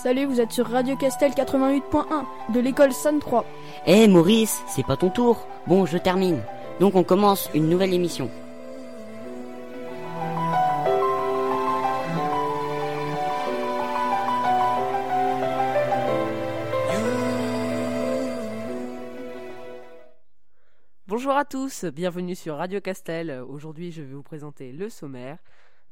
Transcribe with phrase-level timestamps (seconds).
[0.00, 3.44] Salut, vous êtes sur Radio Castel 88.1 de l'école San 3.
[3.84, 5.48] Eh Maurice, c'est pas ton tour.
[5.66, 6.40] Bon, je termine.
[6.78, 8.30] Donc on commence une nouvelle émission.
[21.08, 23.42] Bonjour à tous, bienvenue sur Radio Castel.
[23.48, 25.38] Aujourd'hui, je vais vous présenter le sommaire.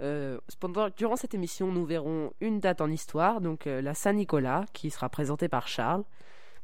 [0.01, 4.67] Euh, pendant- durant cette émission, nous verrons une date en histoire, donc euh, la Saint-Nicolas,
[4.73, 6.05] qui sera présentée par Charles.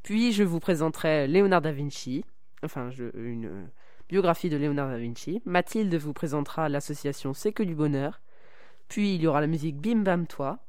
[0.03, 2.25] Puis, je vous présenterai Léonard da Vinci,
[2.63, 3.63] enfin, une euh,
[4.09, 5.41] biographie de Léonard da Vinci.
[5.45, 8.21] Mathilde vous présentera l'association C'est que du bonheur.
[8.87, 10.59] Puis, il y aura la musique Bim Bam Toi.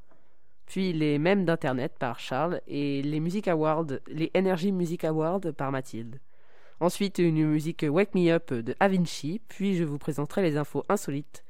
[0.65, 2.61] Puis, les mèmes d'Internet par Charles.
[2.65, 6.19] Et les Music Awards, les Energy Music Awards par Mathilde.
[6.79, 8.89] Ensuite, une musique Wake Me Up de Da.
[9.47, 11.44] Puis, je vous présenterai les infos insolites.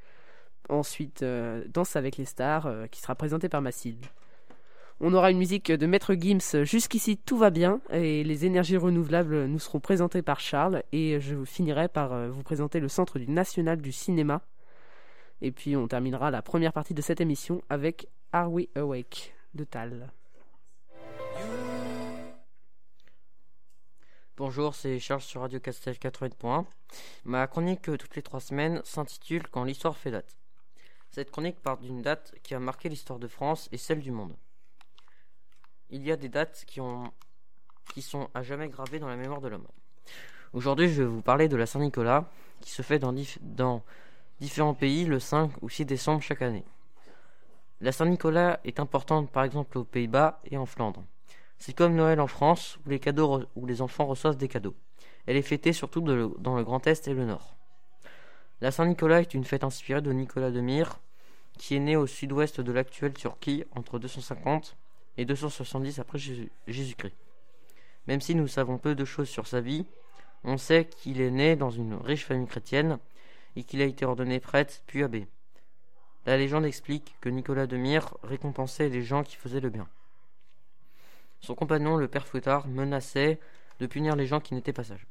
[0.69, 4.05] Ensuite, euh, Danse avec les stars, euh, qui sera présentée par Mathilde.
[5.01, 9.45] On aura une musique de Maître Gims, Jusqu'ici tout va bien, et les énergies renouvelables
[9.45, 13.27] nous seront présentées par Charles, et je finirai par euh, vous présenter le Centre du
[13.27, 14.41] National du Cinéma.
[15.41, 19.65] Et puis on terminera la première partie de cette émission avec Are We Awake de
[19.65, 20.09] Tal.
[24.37, 26.65] Bonjour, c'est Charles sur Radio Castel 80.1.
[27.25, 30.35] Ma chronique toutes les trois semaines s'intitule Quand l'histoire fait date.
[31.15, 34.35] Cette chronique part d'une date qui a marqué l'histoire de France et celle du monde.
[35.89, 37.09] Il y a des dates qui, ont,
[37.93, 39.65] qui sont à jamais gravées dans la mémoire de l'homme.
[40.51, 43.81] Aujourd'hui, je vais vous parler de la Saint-Nicolas, qui se fait dans, dif- dans
[44.41, 46.65] différents pays le 5 ou 6 décembre chaque année.
[47.79, 51.05] La Saint-Nicolas est importante par exemple aux Pays-Bas et en Flandre.
[51.59, 52.89] C'est comme Noël en France, où
[53.65, 54.75] les, enfants reçoivent des cadeaux.
[55.27, 57.55] Elle est fêtée surtout dans le Grand Est et le Nord.
[58.59, 60.99] La Saint-Nicolas est une fête inspirée de Nicolas de Myre,
[61.57, 64.75] qui est né au sud-ouest de l'actuelle Turquie entre 250
[65.17, 67.15] et 270 après Jésus- Jésus-Christ.
[68.07, 69.85] Même si nous savons peu de choses sur sa vie,
[70.43, 72.99] on sait qu'il est né dans une riche famille chrétienne
[73.55, 75.27] et qu'il a été ordonné prêtre puis abbé.
[76.25, 79.87] La légende explique que Nicolas de Myre récompensait les gens qui faisaient le bien.
[81.41, 83.39] Son compagnon, le père Fouettard, menaçait
[83.79, 85.05] de punir les gens qui n'étaient pas sages.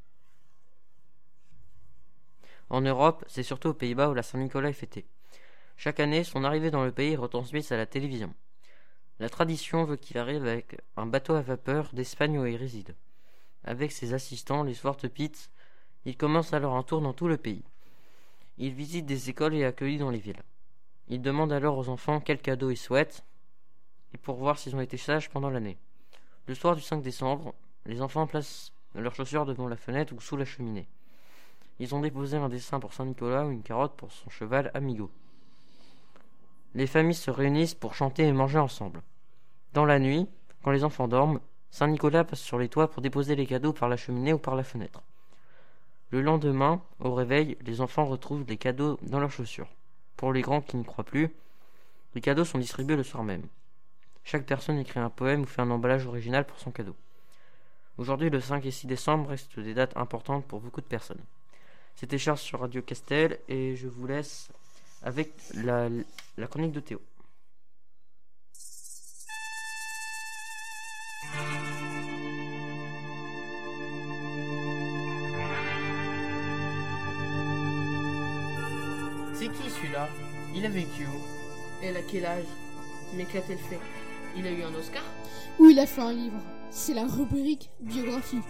[2.69, 5.05] En Europe, c'est surtout aux Pays-Bas où la Saint-Nicolas est fêtée.
[5.77, 8.33] Chaque année, son arrivée dans le pays est retransmise à la télévision.
[9.19, 12.95] La tradition veut qu'il arrive avec un bateau à vapeur d'Espagne où il réside.
[13.63, 15.49] Avec ses assistants, les Swartepits,
[16.05, 17.63] il commence alors un tour dans tout le pays.
[18.57, 20.43] Il visite des écoles et est accueilli dans les villes.
[21.07, 23.23] Il demande alors aux enfants quels cadeaux ils souhaitent
[24.13, 25.77] et pour voir s'ils ont été sages pendant l'année.
[26.47, 27.53] Le soir du 5 décembre,
[27.85, 30.87] les enfants placent leurs chaussures devant la fenêtre ou sous la cheminée.
[31.79, 35.11] Ils ont déposé un dessin pour Saint-Nicolas ou une carotte pour son cheval Amigo.
[36.75, 39.01] Les familles se réunissent pour chanter et manger ensemble.
[39.73, 40.27] Dans la nuit,
[40.61, 41.39] quand les enfants dorment,
[41.71, 44.63] Saint-Nicolas passe sur les toits pour déposer les cadeaux par la cheminée ou par la
[44.63, 45.01] fenêtre.
[46.11, 49.69] Le lendemain, au réveil, les enfants retrouvent les cadeaux dans leurs chaussures.
[50.17, 51.33] Pour les grands qui n'y croient plus,
[52.13, 53.47] les cadeaux sont distribués le soir même.
[54.25, 56.95] Chaque personne écrit un poème ou fait un emballage original pour son cadeau.
[57.97, 61.23] Aujourd'hui, le 5 et 6 décembre restent des dates importantes pour beaucoup de personnes.
[61.95, 64.49] C'était Charles sur Radio Castel et je vous laisse
[65.05, 65.87] avec la,
[66.35, 66.99] la chronique de Théo.
[79.33, 80.09] C'est qui celui-là?
[80.55, 81.21] Il a vécu où?
[81.83, 82.45] Elle a quel âge?
[83.15, 83.79] Mais qu'a-t-elle fait?
[84.35, 85.03] Il a eu un Oscar?
[85.59, 86.41] Ou il a fait un livre?
[86.71, 88.41] C'est la rubrique biographie.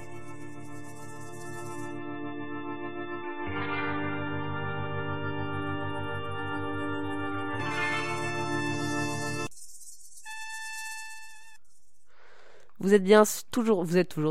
[12.85, 13.83] Vous êtes bien toujours,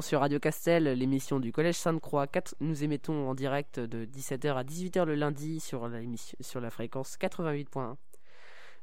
[0.04, 2.28] sur Radio Castel, l'émission du Collège Sainte-Croix.
[2.60, 7.96] Nous émettons en direct de 17h à 18h le lundi sur la, fréquence 88.1.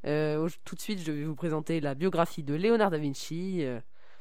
[0.07, 3.63] Euh, tout de suite, je vais vous présenter la biographie de Léonard da Vinci.
[3.63, 3.79] euh,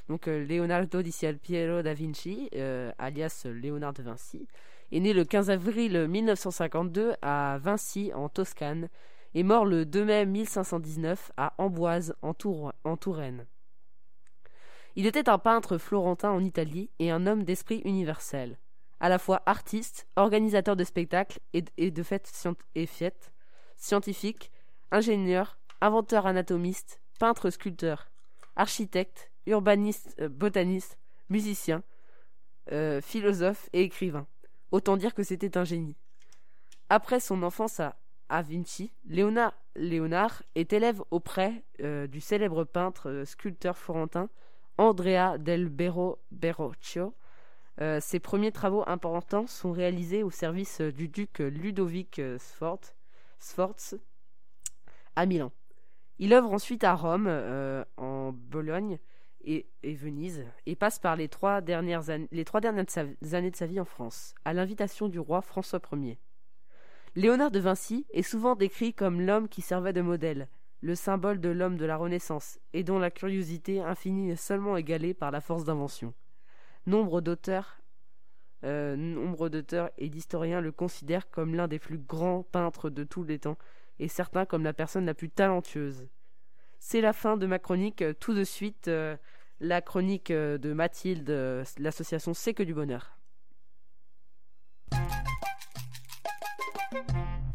[0.08, 2.48] donc, euh, Leonardo di Piero da Vinci,
[2.98, 4.46] alias Léonard de Vinci,
[4.92, 8.88] est né le 15 avril 1952 à Vinci, en Toscane,
[9.34, 13.46] et mort le 2 mai 1519 à Amboise, en Touraine.
[14.96, 18.58] Il était un peintre florentin en Italie et un homme d'esprit universel,
[18.98, 22.32] à la fois artiste, organisateur de spectacles et de, fêtes
[22.74, 22.88] et
[23.76, 24.50] scientifique,
[24.90, 28.10] ingénieur, inventeur anatomiste, peintre sculpteur,
[28.56, 30.98] architecte, urbaniste, euh, botaniste,
[31.28, 31.82] musicien,
[32.72, 34.26] euh, philosophe et écrivain.
[34.72, 35.96] Autant dire que c'était un génie.
[36.88, 43.78] Après son enfance à Vinci, Léonard, Léonard est élève auprès euh, du célèbre peintre sculpteur
[43.78, 44.28] florentin
[44.80, 47.14] Andrea del Berro Berrocchio.
[47.82, 53.98] Euh, ses premiers travaux importants sont réalisés au service euh, du duc Ludovic euh, Sforz,
[55.16, 55.52] à Milan.
[56.18, 57.28] Il œuvre ensuite à Rome,
[57.96, 58.98] en Bologne
[59.42, 64.52] et, Venise, et passe par les trois dernières, années de sa vie en France, à
[64.52, 66.18] l'invitation du roi François Ier.
[67.16, 70.48] Léonard de Vinci est souvent décrit comme l'homme qui servait de modèle,
[70.80, 75.14] le symbole de l'homme de la Renaissance, et dont la curiosité infinie est seulement égalée
[75.14, 76.14] par la force d'invention.
[76.86, 77.80] Nombre d'auteurs
[78.62, 83.24] euh, nombre d'auteurs et d'historiens le considèrent comme l'un des plus grands peintres de tous
[83.24, 83.56] les temps,
[83.98, 86.08] et certains comme la personne la plus talentueuse.
[86.78, 88.04] C'est la fin de ma chronique.
[88.18, 89.16] Tout de suite, euh,
[89.60, 91.30] la chronique euh, de Mathilde,
[91.78, 93.16] l'association C'est que du bonheur.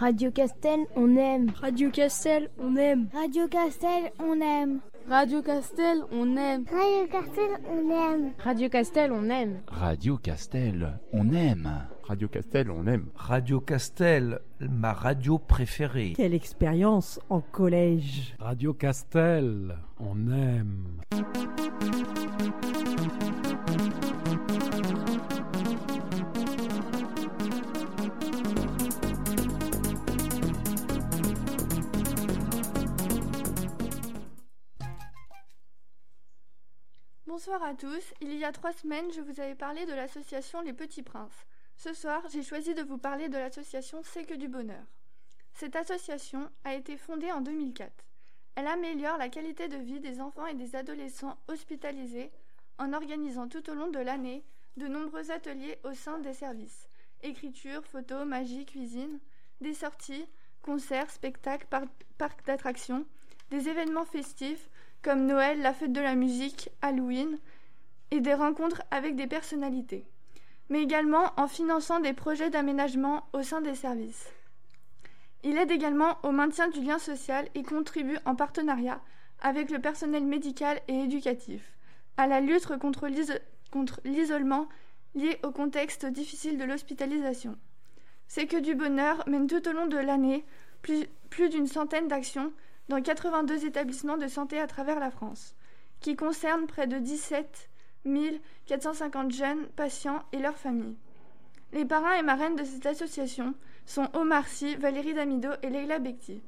[0.06, 1.52] Radio Castel, on aime.
[1.64, 3.10] Radio Castel, on aime.
[3.12, 4.82] Radio Castel, on aime.
[5.10, 6.66] Radio Castel, on aime.
[6.70, 8.32] Radio Castel, on aime.
[8.38, 9.62] Radio Castel, on aime.
[9.68, 11.88] Radio Castel, on aime.
[12.04, 13.08] Radio Castel, on aime.
[13.16, 16.14] Radio Castel, ma radio préférée.
[16.16, 18.36] Quelle expérience en collège.
[18.38, 21.02] Radio Castel, on aime.
[37.36, 38.14] Bonsoir à tous.
[38.22, 41.46] Il y a trois semaines, je vous avais parlé de l'association Les Petits Princes.
[41.76, 44.86] Ce soir, j'ai choisi de vous parler de l'association C'est que du bonheur.
[45.54, 47.92] Cette association a été fondée en 2004.
[48.56, 52.32] Elle améliore la qualité de vie des enfants et des adolescents hospitalisés
[52.78, 54.46] en organisant tout au long de l'année
[54.78, 56.88] de nombreux ateliers au sein des services
[57.22, 59.20] écriture, photo, magie, cuisine,
[59.60, 60.26] des sorties,
[60.62, 61.84] concerts, spectacles, par-
[62.18, 63.06] parcs d'attractions,
[63.50, 64.70] des événements festifs
[65.06, 67.38] comme Noël, la fête de la musique, Halloween,
[68.10, 70.04] et des rencontres avec des personnalités,
[70.70, 74.28] mais également en finançant des projets d'aménagement au sein des services.
[75.44, 79.00] Il aide également au maintien du lien social et contribue en partenariat
[79.42, 81.72] avec le personnel médical et éducatif
[82.18, 83.40] à la lutte contre l'is-
[83.72, 84.68] contre l'isolement
[85.14, 87.56] lié au contexte difficile de l'hospitalisation.
[88.28, 90.44] C'est que du bonheur mène tout au long de l'année
[90.82, 92.52] plus, plus d'une centaine d'actions
[92.90, 95.56] dans 82 établissements de santé à travers la France,
[96.00, 97.70] qui concernent près de 17
[98.68, 100.98] 450 jeunes patients et leurs familles.
[101.74, 103.56] Les parrains et marraines de cette association
[103.86, 106.42] sont Omar Sy, Valérie Damido et Leila Bekti.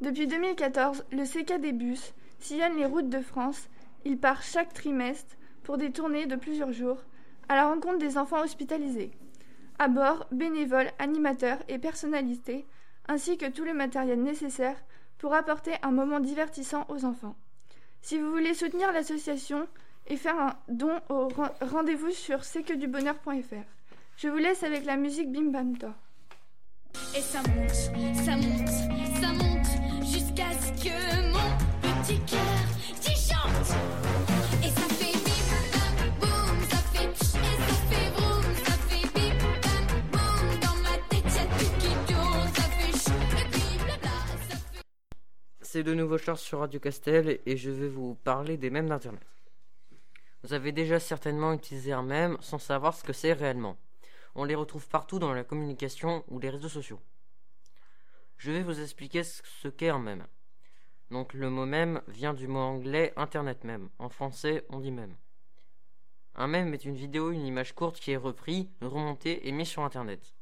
[0.00, 3.68] Depuis 2014, le CKD Bus sillonne les routes de France.
[4.04, 7.02] Il part chaque trimestre pour des tournées de plusieurs jours
[7.48, 9.10] à la rencontre des enfants hospitalisés.
[9.78, 12.66] À bord, bénévoles, animateurs et personnalités,
[13.08, 14.76] ainsi que tout le matériel nécessaire
[15.18, 17.36] pour apporter un moment divertissant aux enfants.
[18.02, 19.66] Si vous voulez soutenir l'association
[20.06, 23.64] et faire un don au ren- rendez-vous sur c'estquedubonheur.fr.
[24.16, 25.88] Je vous laisse avec la musique Bim Bam To.
[27.16, 27.70] Et ça monte,
[28.24, 28.68] ça monte,
[29.20, 32.20] ça monte jusqu'à ce que mon petit
[45.82, 49.20] De nouveau Charles sur Radio Castel et je vais vous parler des mèmes d'Internet.
[50.42, 53.76] Vous avez déjà certainement utilisé un mème sans savoir ce que c'est réellement.
[54.34, 56.98] On les retrouve partout dans la communication ou les réseaux sociaux.
[58.38, 60.26] Je vais vous expliquer ce ce qu'est un mème.
[61.10, 63.90] Donc le mot mème vient du mot anglais Internet mème.
[63.98, 65.14] En français, on dit mème.
[66.36, 69.82] Un mème est une vidéo, une image courte qui est reprise, remontée et mise sur
[69.82, 70.34] Internet.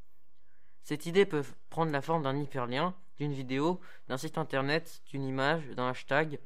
[0.84, 5.66] Cette idée peut prendre la forme d'un hyperlien, d'une vidéo, d'un site internet, d'une image,
[5.70, 6.38] d'un hashtag,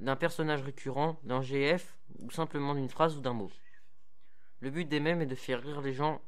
[0.00, 3.50] d'un personnage récurrent, d'un GF, ou simplement d'une phrase ou d'un mot.
[4.60, 6.20] Le but des mèmes est de faire rire les gens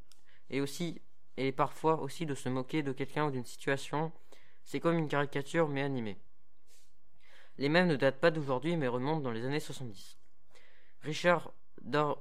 [0.51, 1.01] et aussi
[1.37, 4.13] et parfois aussi de se moquer de quelqu'un ou d'une situation.
[4.65, 6.19] C'est comme une caricature mais animée.
[7.59, 10.19] Les mèmes ne datent pas d'aujourd'hui mais remontent dans les années 70.
[11.03, 11.53] Richard
[11.83, 12.19] Daw-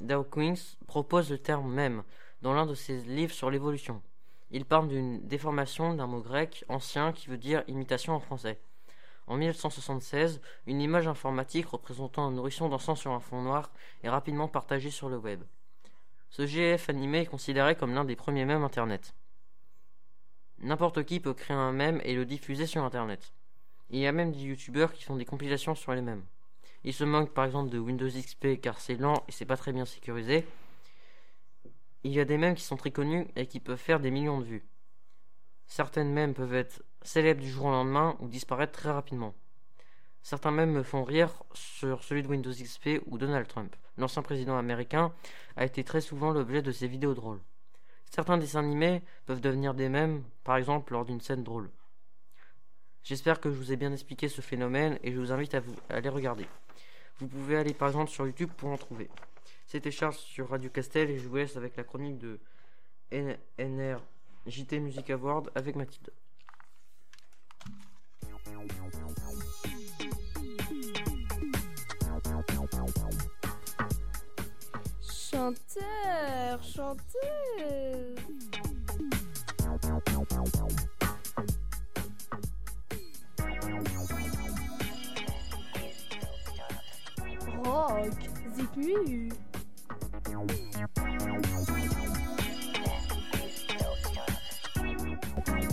[0.00, 2.02] Dawkins propose le terme mème
[2.42, 4.02] dans l'un de ses livres sur l'évolution.
[4.50, 8.58] Il parle d'une déformation d'un mot grec ancien qui veut dire imitation en français.
[9.26, 13.70] En 1976, une image informatique représentant un nourrisson dansant sur un fond noir
[14.02, 15.42] est rapidement partagée sur le web.
[16.30, 19.14] Ce GF animé est considéré comme l'un des premiers mèmes Internet.
[20.60, 23.34] N'importe qui peut créer un mème et le diffuser sur Internet.
[23.90, 26.24] Il y a même des youtubeurs qui font des compilations sur les mèmes.
[26.84, 29.72] Ils se moquent par exemple de Windows XP car c'est lent et c'est pas très
[29.72, 30.46] bien sécurisé.
[32.04, 34.40] Il y a des mèmes qui sont très connus et qui peuvent faire des millions
[34.40, 34.66] de vues.
[35.66, 39.34] Certaines mèmes peuvent être célèbres du jour au lendemain ou disparaître très rapidement.
[40.22, 43.74] Certains mèmes me font rire sur celui de Windows XP ou Donald Trump.
[43.96, 45.12] L'ancien président américain
[45.56, 47.40] a été très souvent l'objet de ces vidéos drôles.
[48.10, 51.70] Certains dessins animés peuvent devenir des mèmes, par exemple lors d'une scène drôle.
[53.02, 55.74] J'espère que je vous ai bien expliqué ce phénomène et je vous invite à, vous,
[55.88, 56.46] à les regarder.
[57.18, 59.08] Vous pouvez aller par exemple sur YouTube pour en trouver.
[59.70, 62.40] C'était Charles sur Radio Castel et je vous laisse avec la chronique de
[63.12, 64.00] NR
[64.46, 66.10] JT Music Award avec Mathilde.
[75.02, 78.16] Chanteur, chanteuse.
[87.62, 89.47] Rock.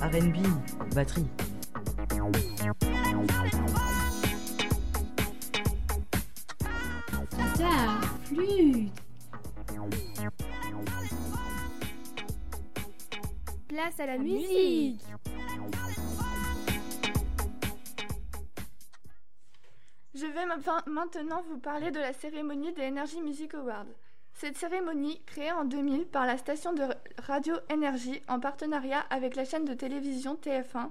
[0.01, 0.37] R&B,
[0.93, 1.25] batterie.
[7.31, 8.91] Guitare, flûte.
[13.67, 15.01] Place à la musique.
[20.13, 20.45] Je vais
[20.87, 23.85] maintenant vous parler de la cérémonie des Energy Music Awards.
[24.37, 26.83] Cette cérémonie, créée en 2000 par la station de
[27.19, 30.89] radio Énergie en partenariat avec la chaîne de télévision TF1,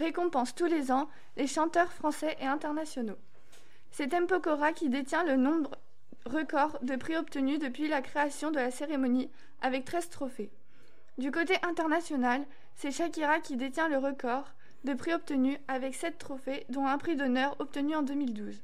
[0.00, 3.18] récompense tous les ans les chanteurs français et internationaux.
[3.92, 5.70] C'est Tempokora qui détient le nombre
[6.26, 10.50] record de prix obtenus depuis la création de la cérémonie avec 13 trophées.
[11.18, 14.46] Du côté international, c'est Shakira qui détient le record
[14.82, 18.60] de prix obtenus avec 7 trophées, dont un prix d'honneur obtenu en 2012.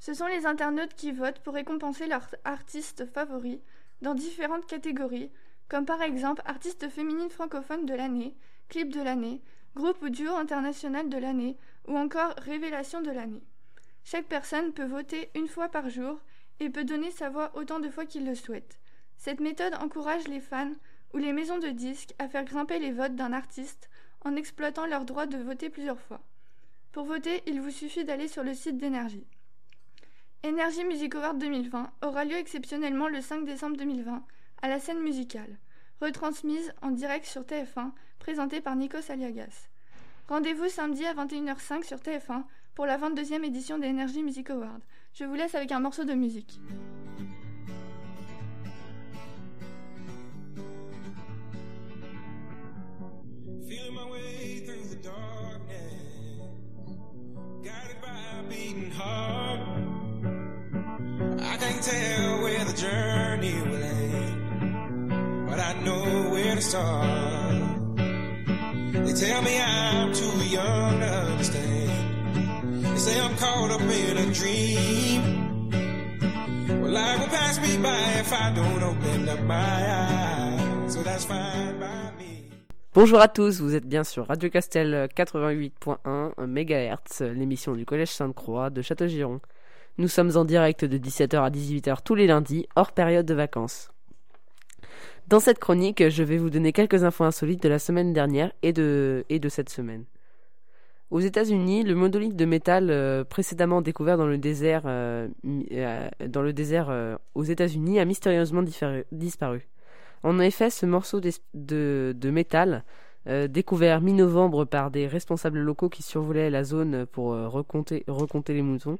[0.00, 3.58] Ce sont les internautes qui votent pour récompenser leurs artistes favoris
[4.00, 5.30] dans différentes catégories,
[5.68, 8.34] comme par exemple artiste féminine francophone de l'année,
[8.68, 9.42] clip de l'année,
[9.74, 13.42] groupe ou duo international de l'année, ou encore révélation de l'année.
[14.04, 16.20] Chaque personne peut voter une fois par jour
[16.60, 18.78] et peut donner sa voix autant de fois qu'il le souhaite.
[19.16, 20.72] Cette méthode encourage les fans
[21.12, 23.88] ou les maisons de disques à faire grimper les votes d'un artiste
[24.24, 26.20] en exploitant leur droit de voter plusieurs fois.
[26.92, 29.26] Pour voter, il vous suffit d'aller sur le site d'Énergie.
[30.44, 34.22] Energy Music Award 2020 aura lieu exceptionnellement le 5 décembre 2020
[34.62, 35.58] à la scène musicale,
[36.00, 37.90] retransmise en direct sur TF1,
[38.20, 39.66] présentée par Nikos Aliagas.
[40.28, 42.44] Rendez-vous samedi à 21h05 sur TF1
[42.76, 44.78] pour la 22e édition des Energy Music Awards.
[45.12, 46.60] Je vous laisse avec un morceau de musique.
[53.90, 55.94] My way through the darkness,
[58.00, 59.37] by beating.
[61.80, 67.96] Tell where the journey will end, but I know where to start.
[68.92, 72.84] They tell me I'm too young to understand.
[72.84, 75.70] They say I'm caught up in a dream.
[76.82, 80.92] Well, life will pass me by if I don't open up my eyes.
[80.92, 81.68] So that's fine.
[82.94, 88.70] Bonjour à tous, vous êtes bien sur Radio Castel 88.1 MHz, l'émission du Collège Sainte-Croix
[88.70, 89.40] de Château-Giron.
[89.98, 93.90] Nous sommes en direct de 17h à 18h tous les lundis, hors période de vacances.
[95.26, 98.72] Dans cette chronique, je vais vous donner quelques infos insolites de la semaine dernière et
[98.72, 100.04] de, et de cette semaine.
[101.10, 107.42] Aux États-Unis, le monolithe de métal euh, précédemment découvert dans le désert, euh, euh, aux
[107.42, 108.62] États-Unis a mystérieusement
[109.10, 109.66] disparu.
[110.22, 111.20] En effet, ce morceau
[111.54, 112.84] de, métal,
[113.48, 118.98] découvert mi-novembre par des responsables locaux qui survolaient la zone pour recompter, recompter les moutons,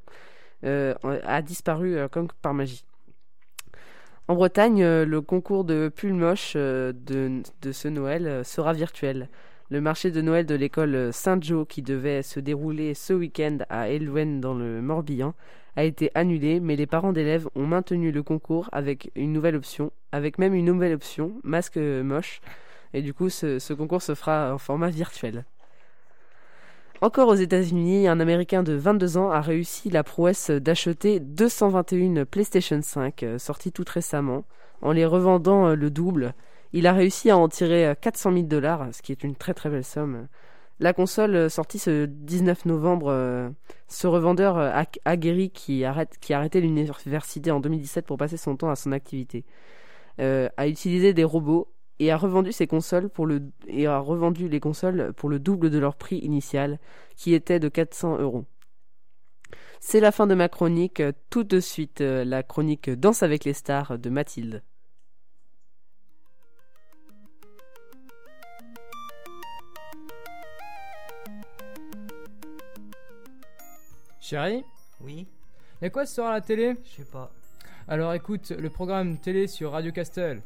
[0.62, 2.84] a disparu comme par magie.
[4.26, 9.28] En Bretagne, le concours de pull moche de, ce Noël sera virtuel.
[9.70, 14.40] Le marché de Noël de l'école Saint-Jean, qui devait se dérouler ce week-end à Elouen
[14.40, 15.34] dans le Morbihan,
[15.76, 19.92] a été annulé, mais les parents d'élèves ont maintenu le concours avec une nouvelle option,
[20.10, 22.40] avec même une nouvelle option, masque moche,
[22.94, 25.44] et du coup ce concours se fera en format virtuel.
[27.00, 32.80] Encore aux États-Unis, un Américain de 22 ans a réussi la prouesse d'acheter 221 PlayStation
[32.82, 34.44] 5 euh, sorties tout récemment,
[34.82, 36.34] en les revendant euh, le double.
[36.72, 39.70] Il a réussi à en tirer 400 000 dollars, ce qui est une très très
[39.70, 40.26] belle somme.
[40.80, 43.50] La console euh, sortie ce 19 novembre, euh,
[43.88, 48.56] ce revendeur euh, aguerri qui, arrête, qui a arrêté l'université en 2017 pour passer son
[48.56, 49.44] temps à son activité,
[50.20, 53.50] euh, a utilisé des robots et a revendu ses consoles pour le
[53.86, 56.78] a revendu les consoles pour le double de leur prix initial,
[57.16, 58.44] qui était de 400 euros.
[59.80, 61.02] C'est la fin de ma chronique.
[61.30, 64.62] Tout de suite, euh, la chronique Danse avec les stars de Mathilde.
[74.20, 74.62] Chérie
[75.00, 75.26] Oui.
[75.80, 76.74] Y'a quoi ce soir à la télé?
[76.84, 77.32] Je sais pas.
[77.86, 80.42] Alors écoute le programme télé sur Radio Castel.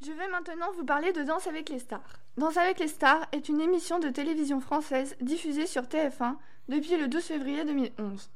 [0.00, 2.00] Je vais maintenant vous parler de Danse avec les stars.
[2.36, 6.36] Danse avec les stars est une émission de télévision française diffusée sur TF1
[6.68, 8.30] depuis le 12 février 2011.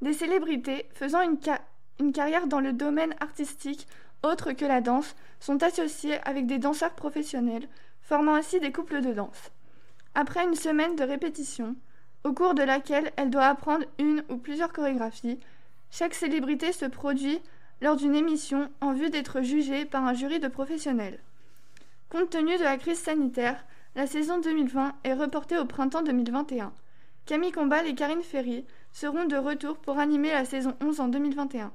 [0.00, 1.38] Des célébrités faisant une,
[2.00, 3.86] une carrière dans le domaine artistique
[4.22, 7.68] autre que la danse sont associées avec des danseurs professionnels,
[8.00, 9.50] formant ainsi des couples de danse.
[10.14, 11.76] Après une semaine de répétition,
[12.24, 15.38] au cours de laquelle elle doit apprendre une ou plusieurs chorégraphies,
[15.90, 17.40] chaque célébrité se produit
[17.80, 21.20] lors d'une émission en vue d'être jugée par un jury de professionnels.
[22.10, 26.72] Compte tenu de la crise sanitaire, la saison 2020 est reportée au printemps 2021.
[27.26, 31.72] Camille Combal et Karine Ferry seront de retour pour animer la saison 11 en 2021.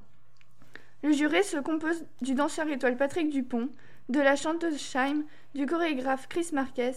[1.03, 3.69] Le jury se compose du danseur étoile Patrick Dupont,
[4.09, 5.23] de la chanteuse Shaim,
[5.53, 6.93] du chorégraphe Chris Marquez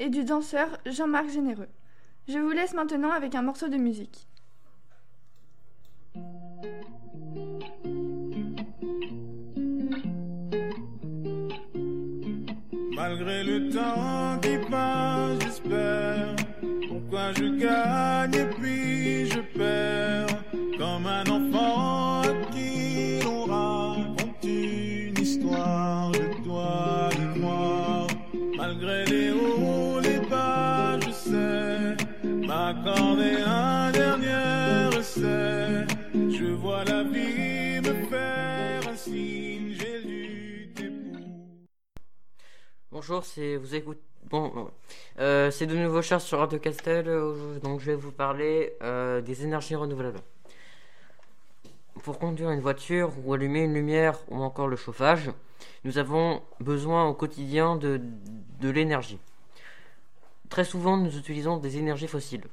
[0.00, 1.68] et du danseur Jean-Marc Généreux.
[2.26, 4.26] Je vous laisse maintenant avec un morceau de musique.
[12.96, 16.36] Malgré le temps qui passe, j'espère.
[16.88, 19.29] Pourquoi je gagne et puis
[43.00, 44.02] Bonjour, c'est vous écoutez.
[44.28, 44.70] Bon,
[45.20, 49.22] euh, c'est de nouveau Charles sur Radio Castel, euh, donc je vais vous parler euh,
[49.22, 50.20] des énergies renouvelables.
[52.02, 55.30] Pour conduire une voiture ou allumer une lumière ou encore le chauffage,
[55.84, 58.02] nous avons besoin au quotidien de,
[58.60, 59.18] de l'énergie.
[60.50, 62.44] Très souvent, nous utilisons des énergies fossiles.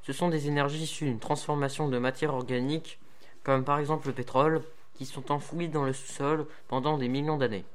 [0.00, 2.98] Ce sont des énergies issues d'une transformation de matière organique,
[3.42, 4.62] comme par exemple le pétrole,
[4.94, 7.66] qui sont enfouies dans le sous-sol pendant des millions d'années.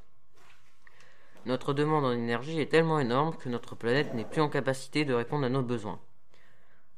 [1.49, 5.15] Notre demande en énergie est tellement énorme que notre planète n'est plus en capacité de
[5.15, 5.99] répondre à nos besoins.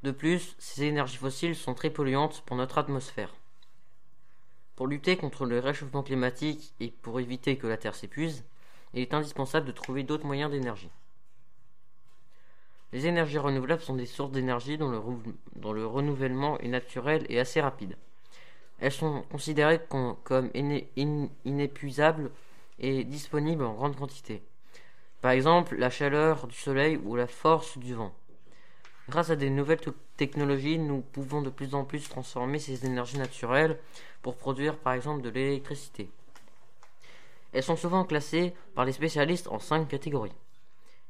[0.03, 3.33] De plus, ces énergies fossiles sont très polluantes pour notre atmosphère.
[4.75, 8.43] Pour lutter contre le réchauffement climatique et pour éviter que la Terre s'épuise,
[8.93, 10.91] il est indispensable de trouver d'autres moyens d'énergie.
[12.91, 17.95] Les énergies renouvelables sont des sources d'énergie dont, le renouvellement est naturel et assez rapide.
[18.81, 22.31] Elles sont considérées com- comme iné- in- inépuisables
[22.81, 24.43] et disponibles en grande quantité.
[25.21, 28.13] Par exemple, la chaleur du soleil ou la force du vent.
[29.07, 33.19] Grâce à des nouvelles te- technologies, nous pouvons de plus en plus transformer ces énergies
[33.19, 33.79] naturelles
[34.21, 36.09] pour produire par exemple de l'électricité.
[37.53, 40.33] Elles sont souvent classées par les spécialistes en cinq catégories.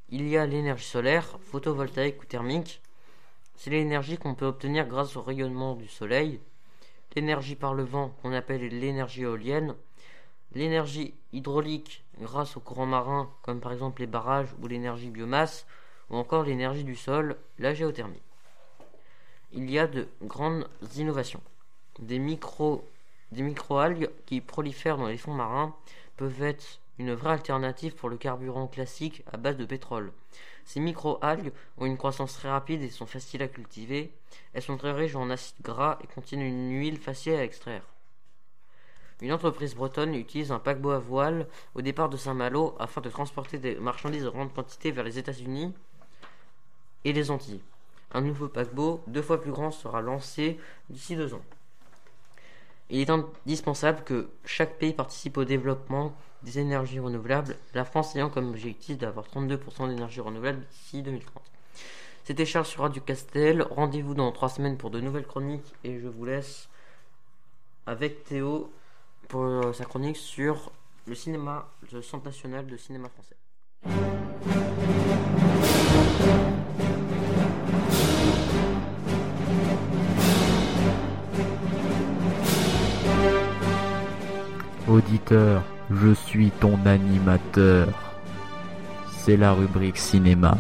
[0.10, 2.82] Il y a l'énergie solaire, photovoltaïque ou thermique.
[3.56, 6.40] C'est l'énergie qu'on peut obtenir grâce au rayonnement du soleil.
[7.16, 9.76] L'énergie par le vent, qu'on appelle l'énergie éolienne.
[10.54, 15.66] L'énergie hydraulique, grâce aux courants marins, comme par exemple les barrages ou l'énergie biomasse,
[16.10, 18.22] ou encore l'énergie du sol, la géothermie.
[19.54, 21.42] Il y a de grandes innovations.
[22.00, 22.84] Des micro
[23.32, 25.74] des microalgues qui prolifèrent dans les fonds marins
[26.18, 30.12] peuvent être une vraie alternative pour le carburant classique à base de pétrole.
[30.66, 34.12] Ces microalgues ont une croissance très rapide et sont faciles à cultiver.
[34.54, 37.84] Elles sont très riches en acides gras et contiennent une huile facile à extraire.
[39.22, 43.60] Une entreprise bretonne utilise un paquebot à voile au départ de Saint-Malo afin de transporter
[43.60, 45.74] des marchandises en grande quantité vers les États-Unis
[47.06, 47.62] et les Antilles.
[48.14, 51.44] Un nouveau paquebot, deux fois plus grand, sera lancé d'ici deux ans.
[52.90, 58.30] Il est indispensable que chaque pays participe au développement des énergies renouvelables, la France ayant
[58.30, 61.44] comme objectif d'avoir 32% d'énergie renouvelable d'ici 2030.
[62.24, 63.62] C'était Charles sur Radio Castel.
[63.62, 66.70] Rendez-vous dans trois semaines pour de nouvelles chroniques et je vous laisse
[67.86, 68.72] avec Théo
[69.32, 70.74] pour euh, sa chronique sur
[71.08, 73.38] le cinéma, le Centre national de cinéma français.
[84.89, 87.88] Auditeur, je suis ton animateur.
[89.20, 90.58] C'est la rubrique cinéma.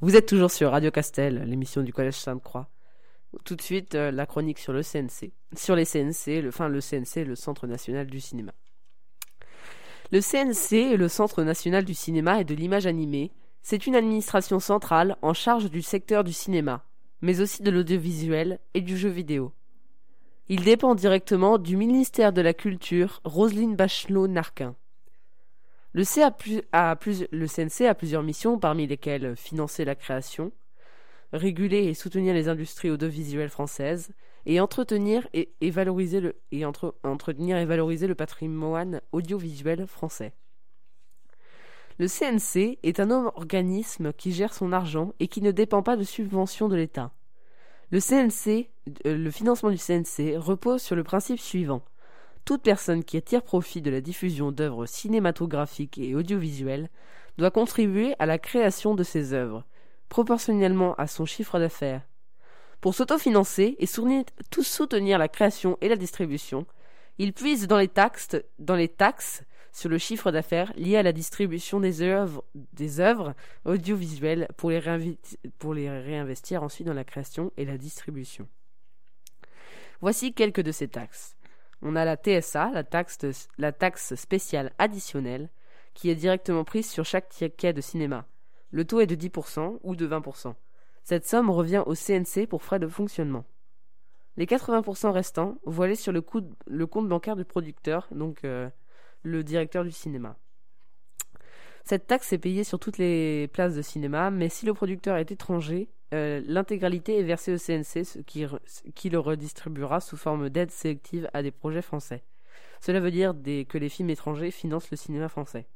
[0.00, 2.68] Vous êtes toujours sur Radio Castel, l'émission du Collège Sainte-Croix.
[3.44, 5.32] Tout de suite, euh, la chronique sur le CNC.
[5.56, 8.52] Sur les CNC, le, enfin le CNC, le Centre National du Cinéma.
[10.12, 13.32] Le CNC le Centre national du cinéma et de l'image animée.
[13.60, 16.84] C'est une administration centrale en charge du secteur du cinéma,
[17.20, 19.52] mais aussi de l'audiovisuel et du jeu vidéo.
[20.48, 24.76] Il dépend directement du ministère de la Culture Roselyne Bachelot-Narquin.
[25.94, 30.52] Le, CNC a plusieurs missions, parmi lesquelles financer la création,
[31.32, 34.10] réguler et soutenir les industries audiovisuelles françaises,
[34.46, 40.32] et entretenir et, valoriser le patrimoine audiovisuel français.
[41.98, 46.04] Le CNC est un organisme qui gère son argent et qui ne dépend pas de
[46.04, 47.12] subventions de l'État.
[47.90, 51.82] Le euh, le financement du CNC repose sur le principe suivant.
[52.48, 56.88] Toute personne qui tire profit de la diffusion d'œuvres cinématographiques et audiovisuelles
[57.36, 59.66] doit contribuer à la création de ces œuvres,
[60.08, 62.00] proportionnellement à son chiffre d'affaires.
[62.80, 66.64] Pour s'autofinancer et soutenir, tout soutenir la création et la distribution,
[67.18, 71.12] il puise dans les taxes, dans les taxes sur le chiffre d'affaires lié à la
[71.12, 73.34] distribution des œuvres,
[73.66, 78.48] audiovisuelles pour les réinvestir ensuite dans la création et la distribution.
[80.00, 81.34] Voici quelques de ces taxes.
[81.82, 85.48] On a la TSA, la taxe, spéciale additionnelle,
[85.94, 88.26] qui est directement prise sur chaque ticket de cinéma.
[88.70, 90.54] Le taux est de 10% ou de 20%.
[91.04, 93.44] Cette somme revient au CNC pour frais de fonctionnement.
[94.36, 98.68] Les 80% restants aller sur le compte bancaire du producteur, donc euh,
[99.22, 100.36] le directeur du cinéma.
[101.84, 105.30] Cette taxe est payée sur toutes les places de cinéma, mais si le producteur est
[105.30, 111.28] étranger, euh, l'intégralité est versée au CNC, ce qui, le redistribuera sous forme d'aide sélective
[111.32, 112.22] à des projets français.
[112.80, 113.34] Cela veut dire
[113.68, 115.66] que les films étrangers financent le cinéma français.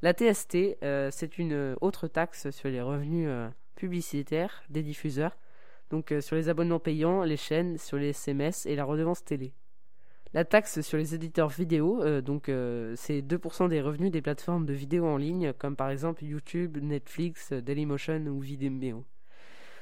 [0.00, 5.36] La TST, euh, c'est une autre taxe sur les revenus euh, publicitaires des diffuseurs,
[5.90, 9.52] donc sur les abonnements payants, les chaînes, sur les SMS et la redevance télé.
[10.34, 14.66] La taxe sur les éditeurs vidéo, euh, donc euh, c'est 2% des revenus des plateformes
[14.66, 19.06] de vidéo en ligne, comme par exemple YouTube, Netflix, euh, Dailymotion ou Vimeo.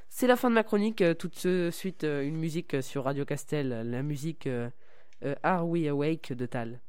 [0.09, 1.02] C'est la fin de ma chronique.
[1.18, 4.48] Tout de suite, une musique sur Radio Castel, la musique
[5.42, 6.80] Are We Awake de Tal.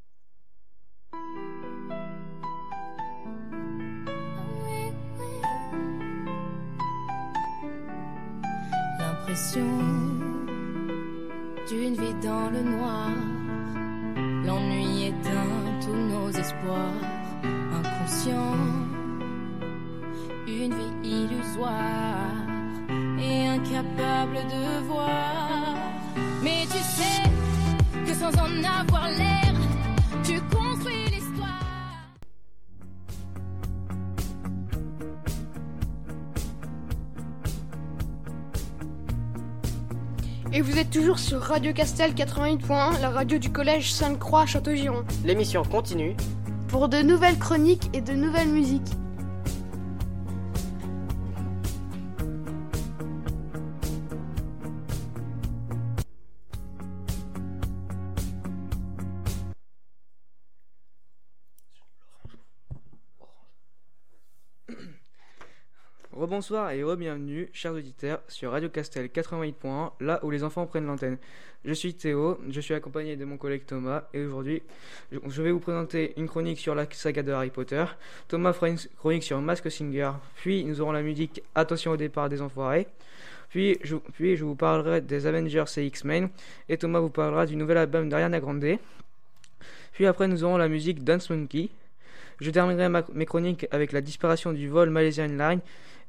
[12.22, 13.47] Dans le noir.
[14.48, 17.02] L'ennui éteint tous nos espoirs.
[17.78, 18.56] Inconscient,
[20.46, 22.32] une vie illusoire
[23.20, 25.74] et incapable de voir.
[26.42, 27.22] Mais tu sais
[28.06, 28.97] que sans en avoir
[40.78, 45.02] vous êtes toujours sur Radio Castel 88.1, la radio du collège Sainte-Croix Château-Giron.
[45.24, 46.14] L'émission continue.
[46.68, 48.92] Pour de nouvelles chroniques et de nouvelles musiques.
[66.28, 71.16] Rebonsoir et re-bienvenue, chers auditeurs, sur Radio Castel 88.1, là où les enfants prennent l'antenne.
[71.64, 74.62] Je suis Théo, je suis accompagné de mon collègue Thomas, et aujourd'hui,
[75.10, 77.82] je- vais vous présenter une chronique sur la saga de Harry Potter.
[78.28, 82.28] Thomas fera une chronique sur Mask Singer, puis nous aurons la musique Attention au départ
[82.28, 82.88] des enfoirés.
[83.48, 86.28] Puis je, puis je vous parlerai des Avengers et X-Men,
[86.68, 88.66] et Thomas vous parlera du nouvel album d'Ariana Grande.
[89.92, 91.70] Puis après, nous aurons la musique Dance Monkey.
[92.38, 95.60] Je terminerai ma- mes chroniques avec la disparition du vol Malaysian Line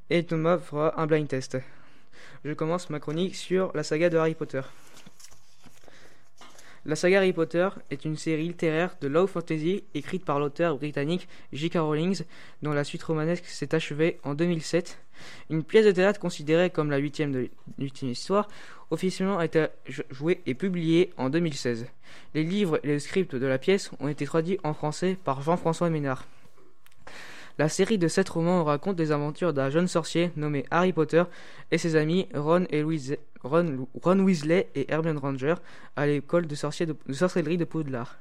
[0.10, 1.58] et Thomas fera un blind test.
[2.46, 4.62] Je commence ma chronique sur la saga de Harry Potter.
[6.86, 11.28] La saga Harry Potter est une série littéraire de low fantasy écrite par l'auteur britannique
[11.52, 11.76] J.K.
[11.76, 12.22] Rowling,
[12.62, 14.98] dont la suite romanesque s'est achevée en 2007.
[15.50, 18.48] Une pièce de théâtre considérée comme la huitième de l'ultime histoire,
[18.92, 21.86] officiellement a été jou- jouée et publiée en 2016.
[22.34, 25.90] Les livres et le script de la pièce ont été traduits en français par Jean-François
[25.90, 26.26] Ménard.
[27.60, 31.24] La série de sept romans raconte les aventures d'un jeune sorcier nommé Harry Potter
[31.72, 32.66] et ses amis Ron,
[33.44, 35.56] Weasley et Hermione Granger
[35.98, 38.18] à l'école de sorcellerie de Poudlard,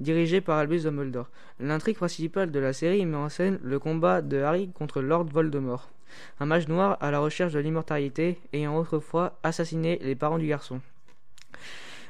[0.00, 1.28] dirigée par Albus Dumbledore.
[1.60, 5.88] L'intrigue principale de la série met en scène le combat de Harry contre Lord Voldemort,
[6.40, 10.80] un mage noir à la recherche de l'immortalité ayant autrefois assassiné les parents du garçon.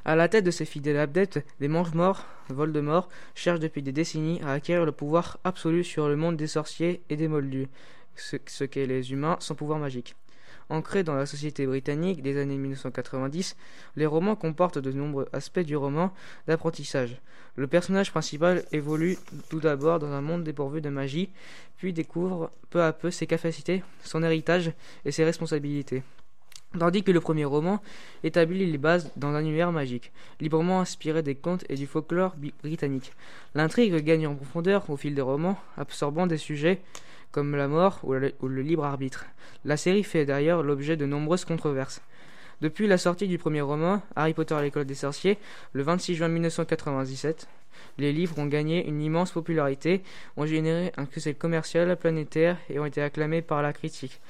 [0.06, 4.52] À la tête de ses fidèles adeptes, les mange-morts, Voldemort, cherche depuis des décennies à
[4.52, 7.68] acquérir le pouvoir absolu sur le monde des sorciers et des moldus,
[8.14, 10.14] ce, qu'est les humains sans pouvoir magique.
[10.68, 13.56] Ancrés dans la société britannique des années 1990,
[13.96, 16.12] les romans comportent de nombreux aspects du roman
[16.46, 17.18] d'apprentissage.
[17.56, 19.16] Le personnage principal évolue
[19.48, 21.30] tout d'abord dans un monde dépourvu de magie,
[21.78, 24.72] puis découvre peu à peu ses capacités, son héritage
[25.06, 26.02] et ses responsabilités.
[26.78, 27.80] Tandis que le premier roman
[28.24, 30.10] établit les bases dans un univers magique,
[30.40, 33.12] librement inspiré des contes et du folklore britannique.
[33.54, 36.80] L'intrigue gagne en profondeur au fil des romans, absorbant des sujets
[37.30, 39.26] comme la mort ou le, ou le libre arbitre.
[39.64, 42.02] La série fait d'ailleurs l'objet de nombreuses controverses.
[42.60, 45.38] Depuis la sortie du premier roman, Harry Potter à l'école des sorciers,
[45.72, 47.48] le 26 juin 1997,
[47.98, 50.02] les livres ont gagné une immense popularité,
[50.36, 54.20] ont généré un succès commercial planétaire et ont été acclamés par la critique.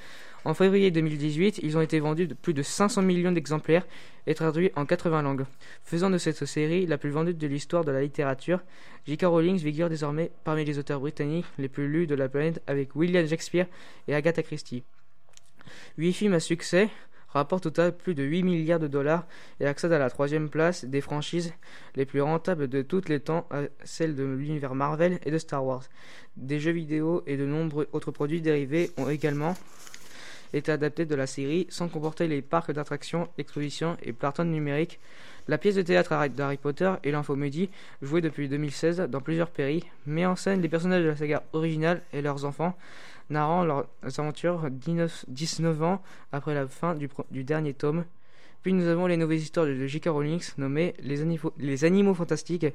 [0.45, 3.87] En février 2018, ils ont été vendus de plus de 500 millions d'exemplaires
[4.27, 5.45] et traduits en 80 langues,
[5.83, 8.61] faisant de cette série la plus vendue de l'histoire de la littérature.
[9.07, 9.23] J.K.
[9.23, 13.27] Rowling figure désormais parmi les auteurs britanniques les plus lus de la planète avec William
[13.27, 13.65] Shakespeare
[14.07, 14.83] et Agatha Christie.
[15.97, 16.89] Huit films à succès
[17.29, 19.25] rapportent au total plus de 8 milliards de dollars
[19.59, 21.53] et accèdent à la troisième place des franchises
[21.95, 23.49] les plus rentables de tous les temps,
[23.83, 25.83] celle de l'univers Marvel et de Star Wars.
[26.37, 29.55] Des jeux vidéo et de nombreux autres produits dérivés ont également
[30.55, 34.99] été adaptés de la série sans comporter les parcs d'attractions, expositions et plateaux numériques.
[35.47, 37.69] La pièce de théâtre d'Harry Potter et l'infomédie,
[38.01, 42.01] jouée depuis 2016 dans plusieurs pays, met en scène les personnages de la saga originale
[42.13, 42.75] et leurs enfants,
[43.29, 43.87] narrant leurs
[44.17, 48.05] aventures 19, 19 ans après la fin du dernier tome.
[48.65, 50.07] Puis nous avons les nouvelles histoires de J.K.
[50.07, 51.23] Rowling nommées les,
[51.59, 52.65] les Animaux Fantastiques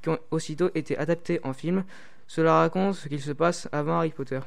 [0.00, 1.84] qui ont aussitôt été adaptés en film.
[2.26, 4.40] Cela raconte ce qu'il se passe avant Harry Potter.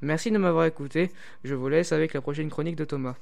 [0.00, 1.10] Merci de m'avoir écouté.
[1.44, 3.16] Je vous laisse avec la prochaine chronique de Thomas.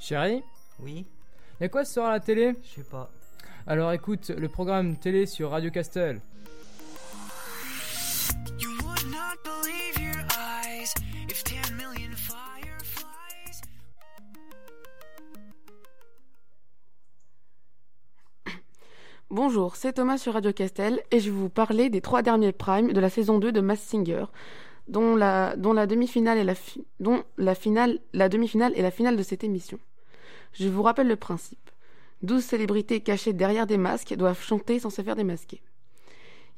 [0.00, 0.42] Chérie
[0.80, 1.04] Oui
[1.60, 2.54] Y'a quoi ce soir à la télé?
[2.64, 3.10] Je sais pas.
[3.66, 6.22] Alors écoute le programme télé sur Radio Castel.
[19.30, 22.92] Bonjour, c'est Thomas sur Radio Castel et je vais vous parler des trois derniers primes
[22.92, 24.24] de la saison 2 de Mass Singer,
[24.88, 26.54] dont la, dont la demi-finale et la,
[27.00, 29.78] dont la finale, la demi-finale et la finale de cette émission.
[30.52, 31.70] Je vous rappelle le principe.
[32.22, 35.60] 12 célébrités cachées derrière des masques doivent chanter sans se faire démasquer.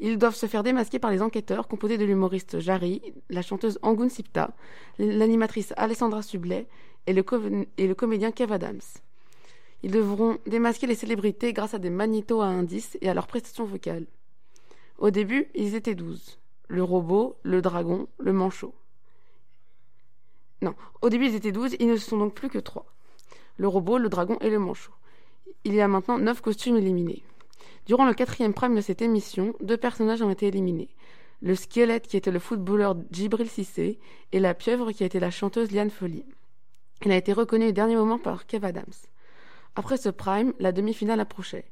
[0.01, 4.09] Ils doivent se faire démasquer par les enquêteurs composés de l'humoriste Jarry, la chanteuse Angun
[4.09, 4.51] Sipta,
[4.99, 6.69] l'animatrice Alessandra Sublet
[7.07, 7.25] et le,
[7.79, 8.81] et le comédien Kev Adams.
[9.83, 13.65] Ils devront démasquer les célébrités grâce à des magnétos à indices et à leurs prestations
[13.65, 14.07] vocales.
[14.99, 16.39] Au début, ils étaient douze.
[16.69, 18.75] Le robot, le dragon, le manchot.
[20.61, 22.87] Non, au début ils étaient douze, ils ne sont donc plus que trois.
[23.57, 24.93] Le robot, le dragon et le manchot.
[25.65, 27.23] Il y a maintenant neuf costumes éliminés.
[27.89, 30.91] Durant le quatrième prime de cette émission, deux personnages ont été éliminés.
[31.41, 33.99] Le squelette qui était le footballeur Djibril Cissé
[34.31, 36.27] et la pieuvre qui été la chanteuse Liane Folly.
[37.01, 38.93] Elle a été reconnue au dernier moment par Kev Adams.
[39.75, 41.65] Après ce prime, la demi-finale approchait.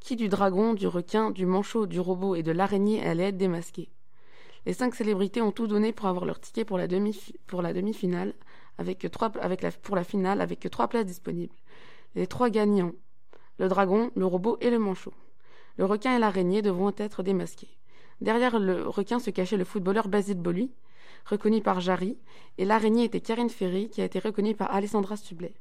[0.00, 3.90] Qui du dragon, du requin, du manchot, du robot et de l'araignée allait être démasqué?
[4.64, 8.32] Les cinq célébrités ont tout donné pour avoir leur ticket pour la demi-finale,
[8.78, 11.54] avec trois avec la pour la finale avec trois places disponibles.
[12.14, 12.92] Les trois gagnants
[13.58, 15.12] le dragon, le robot et le manchot.
[15.78, 17.78] Le requin et l'araignée devront être démasqués.
[18.20, 20.72] Derrière le requin se cachait le footballeur Basile Boli,
[21.24, 22.18] reconnu par Jarry,
[22.58, 25.54] et l'araignée était Karine Ferry, qui a été reconnue par Alessandra Sublet.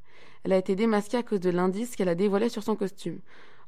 [0.43, 3.19] Elle a été démasquée à cause de l'indice qu'elle a dévoilé sur son costume.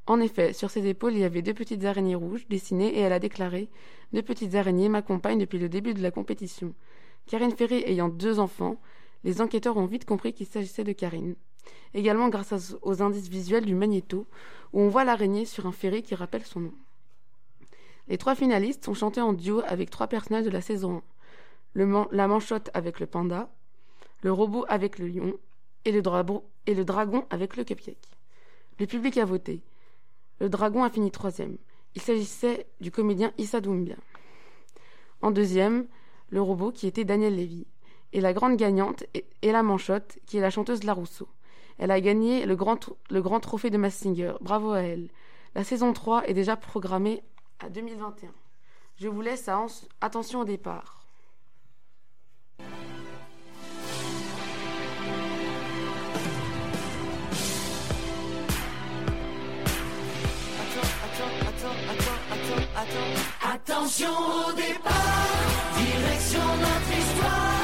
[0.08, 3.14] En effet, sur ses épaules, il y avait deux petites araignées rouges dessinées et elle
[3.14, 3.70] a déclaré
[4.12, 6.74] Deux petites araignées m'accompagnent depuis le début de la compétition.
[7.28, 8.78] Karine Ferry ayant deux enfants,
[9.24, 11.36] les enquêteurs ont vite compris qu'il s'agissait de Karine.
[11.94, 14.26] Également grâce aux indices visuels du magnéto,
[14.74, 16.74] où on voit l'araignée sur un ferry qui rappelle son nom.
[18.08, 21.04] Les trois finalistes sont chantés en duo avec trois personnages de la saison 1.
[21.74, 23.50] Le man- la manchotte avec le panda,
[24.22, 25.34] le robot avec le lion
[25.86, 26.44] et le, dragon
[27.30, 27.98] avec le cupcake.
[28.80, 29.62] Le public a voté.
[30.40, 31.58] Le dragon a fini troisième.
[31.96, 33.96] Il s'agissait du comédien Issa Doumbia.
[35.22, 35.88] En deuxième,
[36.30, 37.68] le robot qui était Daniel Lévy.
[38.14, 41.28] Et la grande gagnante est, la manchotte qui est la chanteuse La Rousseau.
[41.80, 44.34] Elle a gagné le grand, trophée de Mass Singer.
[44.42, 45.10] Bravo à elle.
[45.56, 47.24] La saison 3 est déjà programmée
[47.60, 48.30] à 2021.
[48.98, 49.66] Je vous laisse à
[50.02, 50.98] attention au départ.
[63.42, 64.94] Attention au départ,
[65.76, 67.59] direction notre histoire.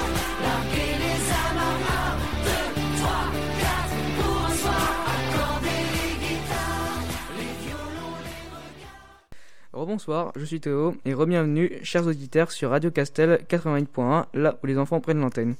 [9.85, 14.79] Bonsoir, je suis Théo et re-bienvenue, chers auditeurs, sur Radio Castel 88.1, là où les
[14.79, 15.53] enfants prennent l'antenne.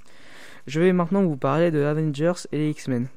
[0.66, 3.08] Je vais maintenant vous parler de Avengers et les X-Men.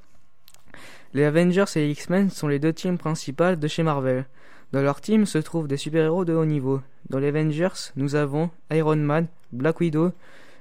[1.15, 4.27] Les Avengers et les X-Men sont les deux teams principales de chez Marvel.
[4.73, 6.83] Dans leur team se trouvent des super-héros de haut niveau.
[7.09, 10.13] Dans les Avengers, nous avons Iron Man, Black Widow,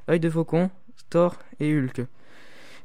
[0.10, 0.70] Œil de Faucon,
[1.10, 2.06] Thor et Hulk.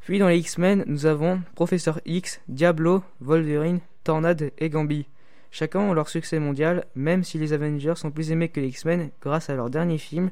[0.01, 5.07] Puis dans les X-Men, nous avons Professeur X, Diablo, Wolverine, Tornade et Gambi.
[5.53, 9.11] Chacun ont leur succès mondial, même si les Avengers sont plus aimés que les X-Men
[9.21, 10.31] grâce à leurs derniers films,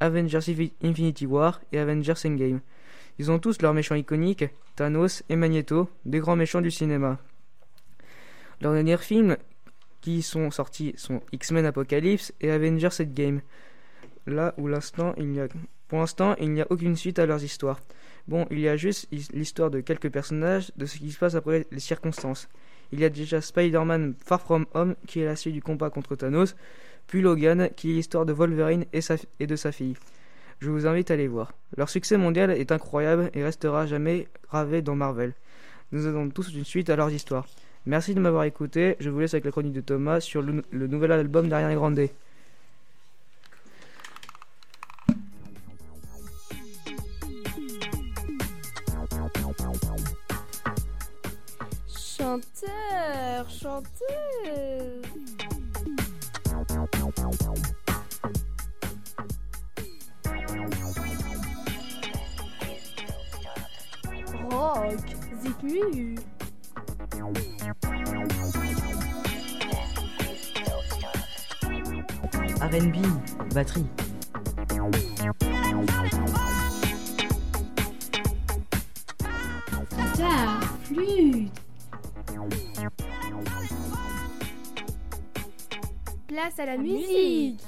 [0.00, 0.40] Avengers
[0.82, 2.60] Infinity War et Avengers Endgame.
[3.18, 7.18] Ils ont tous leurs méchants iconiques, Thanos et Magneto, des grands méchants du cinéma.
[8.60, 9.36] Leurs derniers films
[10.00, 13.42] qui sont sortis sont X-Men Apocalypse et Avengers Endgame.
[14.26, 14.68] Là où
[15.88, 17.80] pour l'instant, il n'y a aucune suite à leurs histoires.
[18.26, 21.66] Bon, il y a juste l'histoire de quelques personnages, de ce qui se passe après
[21.70, 22.48] les circonstances.
[22.92, 26.16] Il y a déjà Spider-Man Far From Home, qui est la suite du combat contre
[26.16, 26.56] Thanos,
[27.06, 29.94] puis Logan, qui est l'histoire de Wolverine et, de sa fille.
[30.60, 31.52] Je vous invite à les voir.
[31.76, 35.34] Leur succès mondial est incroyable et restera jamais gravé dans Marvel.
[35.92, 37.46] Nous avons tous une suite à leurs histoires.
[37.84, 38.96] Merci de m'avoir écouté.
[38.98, 42.08] Je vous laisse avec la chronique de Thomas sur le, nouvel album d'Ariana Grande.
[52.36, 55.02] Chanteur, chanteuse.
[64.50, 65.00] Rock,
[65.42, 66.16] Zikmu.
[72.60, 72.96] R&B,
[73.54, 73.86] batterie.
[79.90, 81.65] Guitare, flûte.
[86.26, 87.60] Place à la musique.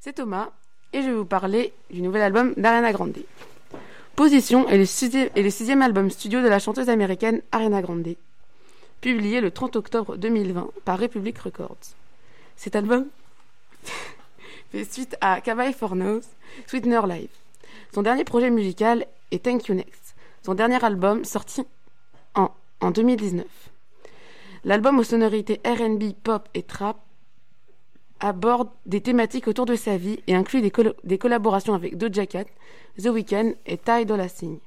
[0.00, 0.50] C'est Thomas
[0.92, 3.18] et je vais vous parler du nouvel album d'Ariana Grande.
[4.16, 8.16] Position est le, sixième, est le sixième album studio de la chanteuse américaine Ariana Grande,
[9.00, 11.76] publié le 30 octobre 2020 par Republic Records.
[12.56, 13.06] Cet album
[14.72, 16.24] fait suite à Cabaye Fornos,
[16.66, 17.45] Sweetener Live.
[17.94, 21.62] Son dernier projet musical est Thank You Next, son dernier album sorti
[22.34, 23.46] en, en 2019.
[24.64, 26.98] L'album aux sonorités RB, pop et trap
[28.20, 30.72] aborde des thématiques autour de sa vie et inclut des,
[31.04, 32.46] des collaborations avec Doja Cat,
[32.98, 34.58] The Weeknd et Ty Dolla Sign.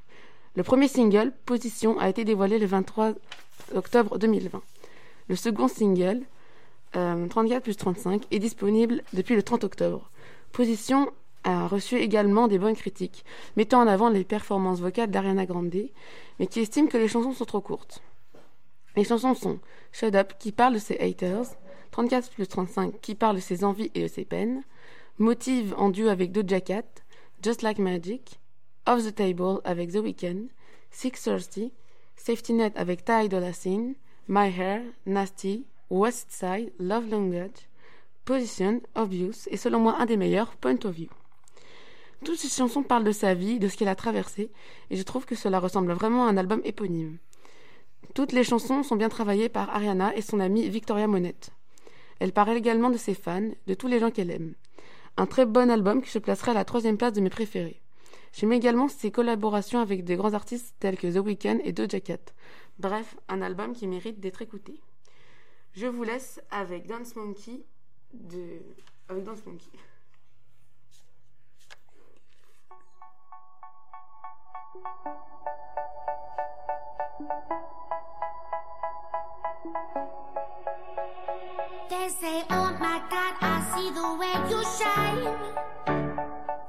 [0.55, 3.13] Le premier single, Position, a été dévoilé le 23
[3.75, 4.61] octobre 2020.
[5.27, 6.21] Le second single,
[6.95, 10.09] euh, 34 plus 35, est disponible depuis le 30 octobre.
[10.51, 11.11] Position
[11.43, 13.23] a reçu également des bonnes critiques,
[13.55, 15.89] mettant en avant les performances vocales d'Ariana Grande,
[16.39, 18.01] mais qui estime que les chansons sont trop courtes.
[18.95, 19.59] Les chansons sont
[19.91, 21.55] Shut Up, qui parle de ses haters,
[21.91, 24.63] 34 plus 35, qui parle de ses envies et de ses peines,
[25.17, 26.85] Motive en duo avec Doja Cat,
[27.43, 28.39] Just Like Magic,
[28.87, 30.47] Off the Table avec The Weeknd,
[30.91, 31.71] 630,
[32.15, 33.95] Safety Net avec Ty Dolla Sign,
[34.29, 37.67] My Hair, Nasty, West Side, Love Language,
[38.23, 41.09] Position, Obvious et selon moi un des meilleurs, Point of View.
[42.25, 44.51] Toutes ces chansons parlent de sa vie, de ce qu'elle a traversé,
[44.89, 47.17] et je trouve que cela ressemble vraiment à un album éponyme.
[48.13, 51.51] Toutes les chansons sont bien travaillées par Ariana et son amie Victoria Monette.
[52.19, 54.55] Elle parle également de ses fans, de tous les gens qu'elle aime.
[55.15, 57.81] Un très bon album qui se placerait à la troisième place de mes préférés.
[58.33, 62.33] J'aime également ses collaborations avec des grands artistes tels que The Weeknd et Doja Cat.
[62.77, 64.81] Bref, un album qui mérite d'être écouté.
[65.73, 67.61] Je vous laisse avec Dance Monkey
[68.13, 68.59] de...
[69.07, 69.69] avec Dance Monkey.
[81.89, 85.23] They say, oh my God, I see the way you shine.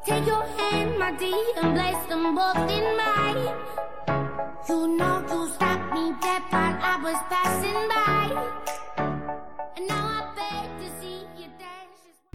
[0.05, 3.55] Take your hand, my dear, and place them both in mine.
[4.69, 8.80] You know you stopped me dead while I was passing by.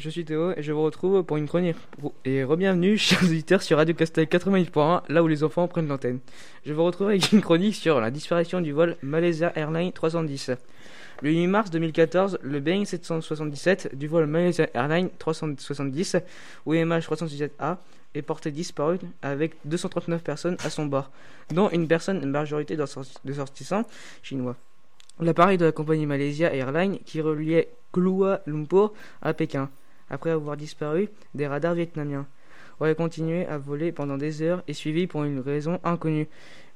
[0.06, 1.78] Je suis Théo et je vous retrouve pour une chronique.
[2.26, 6.20] Et re-bienvenue, chers auditeurs, sur Radio Castel 88.1, là où les enfants prennent l'antenne.
[6.64, 10.52] Je vous retrouve avec une chronique sur la disparition du vol Malaysia Airlines 310.
[11.24, 16.18] Le 8 mars 2014, le Boeing 777 du vol Malaysia Airlines 370
[16.68, 17.78] ou MH367A
[18.14, 21.10] est porté disparu avec 239 personnes à son bord,
[21.50, 23.86] dont une personne, une majorité de sortissants
[24.22, 24.56] chinois.
[25.20, 28.94] L'appareil de la compagnie Malaysia Airlines qui reliait Kuala Lumpur
[29.24, 29.72] à Pékin,
[30.10, 32.26] après avoir disparu des radars vietnamiens.
[32.80, 36.28] aurait continué à voler pendant des heures et suivi pour une raison inconnue.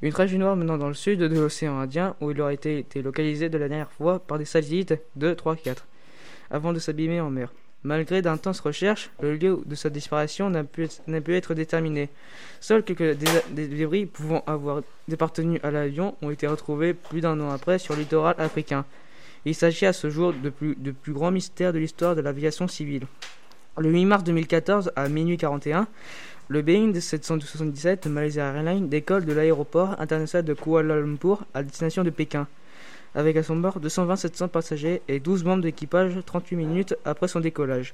[0.01, 3.49] Une tragédie noire menant dans le sud de l'océan Indien où il aurait été, localisé
[3.49, 5.86] de la dernière fois par des satellites 2, 3, 4
[6.51, 7.51] avant de s'abîmer en mer.
[7.84, 10.88] Malgré d'intenses recherches, le lieu de sa disparition n'a pu,
[11.36, 12.09] être déterminé.
[12.59, 17.39] Seuls quelques dé- dé- débris pouvant avoir appartenu à l'avion ont été retrouvés plus d'un
[17.39, 18.86] an après sur le littoral africain.
[19.46, 22.68] Il s'agit à ce jour de plus, de plus grand mystère de l'histoire de l'aviation
[22.68, 23.04] civile.
[23.78, 25.88] Le 8 mars 2014, à minuit 41,
[26.50, 32.04] le Boeing 777 de Malaysia Airlines décolle de l'aéroport international de Kuala Lumpur à destination
[32.04, 32.48] de Pékin,
[33.16, 37.94] avec à son bord 220-700 passagers et 12 membres d'équipage 38 minutes après son décollage.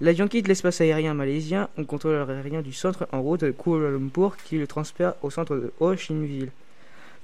[0.00, 4.36] L'avion quitte l'espace aérien malaisien, on contrôleur aérien du centre en route de Kuala Lumpur
[4.36, 6.50] qui le transfère au centre de Ho Chi Minh Ville.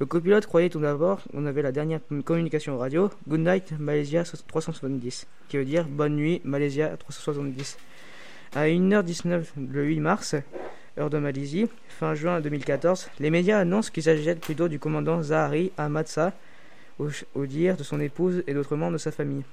[0.02, 5.28] Le copilote croyait tout d'abord qu'on avait la dernière communication radio, Good Night Malaysia 370,
[5.46, 7.78] qui veut dire Bonne nuit Malaysia 370.
[8.56, 10.34] À 1h19 le 8 mars,
[10.98, 15.70] heure de Malaisie, fin juin 2014, les médias annoncent qu'il s'agissait plutôt du commandant Zahari
[15.78, 16.32] Ahmad Shah,
[16.98, 19.44] au, au dire de son épouse et d'autres membres de sa famille.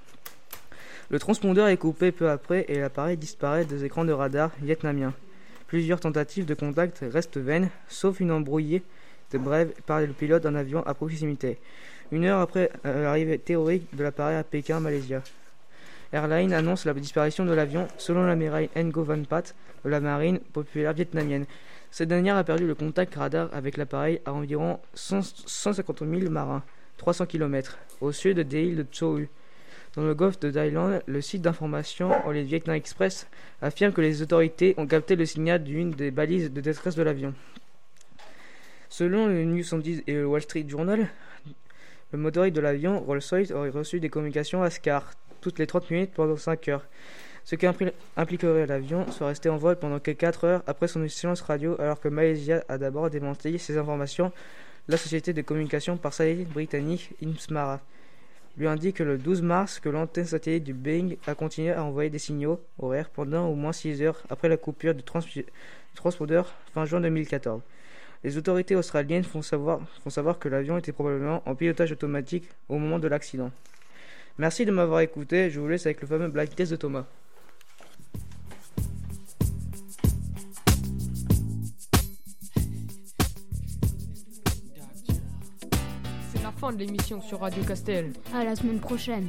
[1.11, 5.13] Le transpondeur est coupé peu après et l'appareil disparaît des écrans de radar vietnamiens.
[5.67, 8.81] Plusieurs tentatives de contact restent vaines, sauf une embrouillée
[9.37, 11.57] brève par le pilote d'un avion à proximité.
[12.11, 15.21] Une heure après euh, l'arrivée théorique de l'appareil à Pékin, Malaysia.
[16.11, 19.53] Airline annonce la disparition de l'avion selon l'amiral Ngo Van Pat
[19.85, 21.45] de la marine populaire vietnamienne.
[21.91, 26.63] Cette dernière a perdu le contact radar avec l'appareil à environ 100 150 000 marins,
[26.97, 29.27] 300 km, au sud des îles de Chou.
[29.95, 33.27] Dans le golfe de Thaïlande, le site d'information All Vietnam Express
[33.61, 37.33] affirme que les autorités ont capté le signal d'une des balises de détresse de l'avion.
[38.89, 41.07] Selon le New Sunday et le Wall Street Journal,
[42.11, 45.11] le motoriste de l'avion Rolls-Royce aurait reçu des communications à SCAR
[45.41, 46.85] toutes les 30 minutes pendant 5 heures,
[47.45, 51.07] ce qui impli- impliquerait l'avion soit resté en vol pendant que 4 heures après son
[51.07, 54.31] silence radio alors que Malaysia a d'abord démenti ces informations.
[54.87, 57.79] La société de communication par satellite britannique Inmara
[58.57, 62.17] lui indique le 12 mars que l'antenne satellite du Boeing a continué à envoyer des
[62.17, 65.03] signaux horaires pendant au moins 6 heures après la coupure du
[65.93, 67.61] transpondeur fin juin 2014.
[68.23, 72.77] Les autorités australiennes font savoir, font savoir que l'avion était probablement en pilotage automatique au
[72.77, 73.51] moment de l'accident.
[74.37, 77.05] Merci de m'avoir écouté, je vous laisse avec le fameux blind test de Thomas.
[86.33, 88.11] C'est la fin de l'émission sur Radio Castel.
[88.33, 89.27] À la semaine prochaine.